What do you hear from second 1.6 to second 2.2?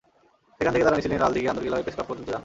হয়ে প্রেসক্লাব